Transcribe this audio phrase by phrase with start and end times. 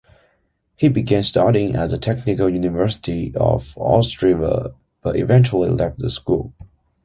[0.77, 6.53] He began studying at the Technical University of Ostrava but eventually left the school.